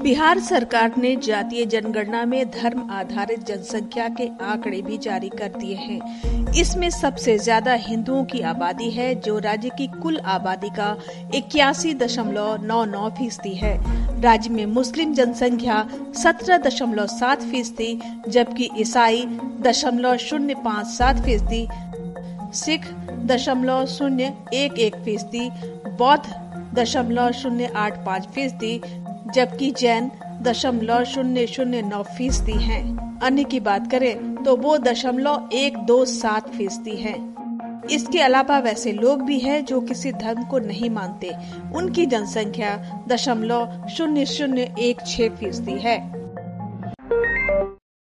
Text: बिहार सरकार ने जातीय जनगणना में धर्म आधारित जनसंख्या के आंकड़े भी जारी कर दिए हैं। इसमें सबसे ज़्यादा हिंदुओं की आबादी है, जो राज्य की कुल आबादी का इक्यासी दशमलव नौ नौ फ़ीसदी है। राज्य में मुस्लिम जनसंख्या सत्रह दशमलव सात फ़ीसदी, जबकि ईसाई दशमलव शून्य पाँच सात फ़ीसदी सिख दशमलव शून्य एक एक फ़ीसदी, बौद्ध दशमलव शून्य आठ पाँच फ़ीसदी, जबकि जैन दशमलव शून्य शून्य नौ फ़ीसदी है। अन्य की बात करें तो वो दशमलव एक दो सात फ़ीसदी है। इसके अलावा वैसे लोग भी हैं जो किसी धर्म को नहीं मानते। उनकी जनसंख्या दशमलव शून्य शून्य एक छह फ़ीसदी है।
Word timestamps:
बिहार 0.00 0.38
सरकार 0.38 0.96
ने 0.98 1.14
जातीय 1.16 1.64
जनगणना 1.66 2.24
में 2.24 2.50
धर्म 2.50 2.90
आधारित 2.90 3.46
जनसंख्या 3.46 4.08
के 4.10 4.26
आंकड़े 4.44 4.80
भी 4.82 4.98
जारी 4.98 5.28
कर 5.28 5.48
दिए 5.50 5.74
हैं। 5.76 6.52
इसमें 6.52 6.88
सबसे 6.90 7.36
ज़्यादा 7.38 7.72
हिंदुओं 7.78 8.24
की 8.24 8.40
आबादी 8.42 8.90
है, 8.90 9.14
जो 9.14 9.38
राज्य 9.38 9.70
की 9.78 9.86
कुल 10.02 10.18
आबादी 10.26 10.68
का 10.70 10.96
इक्यासी 11.34 11.94
दशमलव 11.94 12.64
नौ 12.66 12.84
नौ 12.84 13.08
फ़ीसदी 13.10 13.54
है। 13.54 13.76
राज्य 14.22 14.50
में 14.50 14.64
मुस्लिम 14.68 15.14
जनसंख्या 15.14 15.86
सत्रह 16.16 16.58
दशमलव 16.58 17.06
सात 17.08 17.42
फ़ीसदी, 17.42 17.98
जबकि 18.28 18.70
ईसाई 18.78 19.24
दशमलव 19.60 20.16
शून्य 20.18 20.54
पाँच 20.64 20.86
सात 20.88 21.24
फ़ीसदी 21.24 21.66
सिख 22.54 22.86
दशमलव 23.26 23.86
शून्य 23.86 24.32
एक 24.54 24.78
एक 24.78 24.96
फ़ीसदी, 24.96 25.50
बौद्ध 25.98 26.34
दशमलव 26.74 27.32
शून्य 27.32 27.72
आठ 27.76 28.04
पाँच 28.06 28.26
फ़ीसदी, 28.26 28.80
जबकि 29.34 29.70
जैन 29.70 30.10
दशमलव 30.42 31.04
शून्य 31.04 31.46
शून्य 31.46 31.82
नौ 31.82 32.02
फ़ीसदी 32.02 32.52
है। 32.52 32.80
अन्य 33.18 33.44
की 33.44 33.60
बात 33.60 33.90
करें 33.90 34.34
तो 34.34 34.56
वो 34.56 34.78
दशमलव 34.78 35.48
एक 35.52 35.78
दो 35.78 36.04
सात 36.04 36.48
फ़ीसदी 36.48 36.96
है। 36.96 37.16
इसके 37.90 38.20
अलावा 38.20 38.58
वैसे 38.58 38.92
लोग 38.92 39.22
भी 39.22 39.38
हैं 39.38 39.64
जो 39.64 39.80
किसी 39.80 40.12
धर्म 40.12 40.42
को 40.44 40.58
नहीं 40.58 40.90
मानते। 40.90 41.34
उनकी 41.74 42.06
जनसंख्या 42.06 43.04
दशमलव 43.08 43.86
शून्य 43.86 44.26
शून्य 44.26 44.74
एक 44.78 45.00
छह 45.06 45.28
फ़ीसदी 45.28 45.72
है। 45.72 45.98